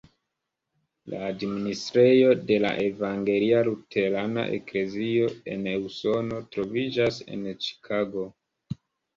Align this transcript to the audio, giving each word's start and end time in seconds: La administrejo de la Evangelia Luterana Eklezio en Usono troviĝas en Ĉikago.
La 1.13 1.17
administrejo 1.25 2.31
de 2.51 2.57
la 2.63 2.71
Evangelia 2.85 3.59
Luterana 3.67 4.47
Eklezio 4.57 5.29
en 5.57 5.69
Usono 5.91 6.43
troviĝas 6.57 7.21
en 7.37 7.49
Ĉikago. 7.69 8.27